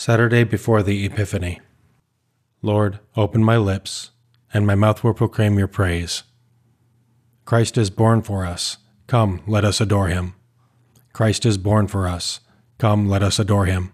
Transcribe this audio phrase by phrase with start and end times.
[0.00, 1.60] Saturday before the Epiphany.
[2.62, 4.12] Lord, open my lips,
[4.54, 6.22] and my mouth will proclaim your praise.
[7.44, 8.76] Christ is born for us.
[9.08, 10.34] Come, let us adore him.
[11.12, 12.38] Christ is born for us.
[12.78, 13.92] Come, let us adore him.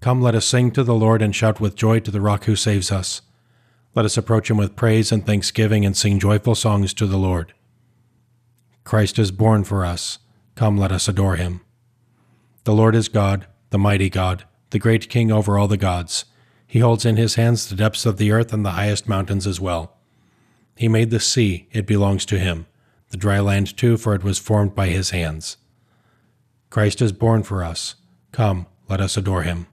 [0.00, 2.56] Come, let us sing to the Lord and shout with joy to the rock who
[2.56, 3.20] saves us.
[3.94, 7.52] Let us approach him with praise and thanksgiving and sing joyful songs to the Lord.
[8.84, 10.18] Christ is born for us.
[10.54, 11.60] Come, let us adore him.
[12.64, 16.24] The Lord is God, the mighty God the great king over all the gods.
[16.66, 19.60] He holds in his hands the depths of the earth and the highest mountains as
[19.60, 19.96] well.
[20.74, 22.66] He made the sea, it belongs to him,
[23.10, 25.58] the dry land too, for it was formed by his hands.
[26.70, 27.94] Christ is born for us.
[28.32, 29.68] Come, let us adore him.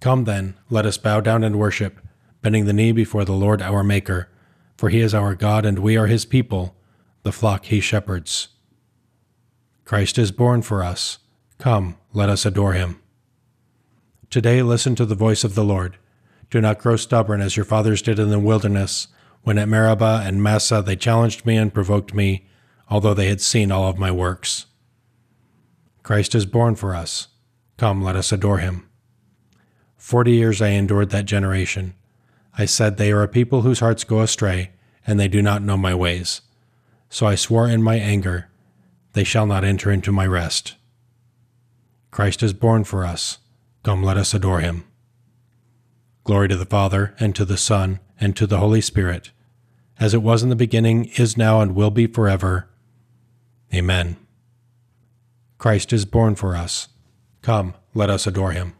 [0.00, 2.00] Come then, let us bow down and worship,
[2.40, 4.30] bending the knee before the Lord our Maker,
[4.78, 6.74] for he is our God and we are his people,
[7.22, 8.48] the flock he shepherds.
[9.84, 11.18] Christ is born for us.
[11.58, 13.02] Come, let us adore him.
[14.30, 15.98] Today listen to the voice of the Lord.
[16.50, 19.08] Do not grow stubborn as your fathers did in the wilderness,
[19.42, 22.46] when at Meribah and Massah they challenged me and provoked me,
[22.88, 24.66] although they had seen all of my works.
[26.04, 27.26] Christ is born for us.
[27.76, 28.88] Come, let us adore him.
[29.96, 31.94] Forty years I endured that generation.
[32.56, 34.70] I said, They are a people whose hearts go astray,
[35.04, 36.40] and they do not know my ways.
[37.08, 38.48] So I swore in my anger,
[39.12, 40.76] They shall not enter into my rest.
[42.12, 43.38] Christ is born for us.
[43.82, 44.84] Come, let us adore him.
[46.24, 49.30] Glory to the Father, and to the Son, and to the Holy Spirit,
[49.98, 52.68] as it was in the beginning, is now, and will be forever.
[53.74, 54.16] Amen.
[55.58, 56.88] Christ is born for us.
[57.42, 58.74] Come, let us adore him.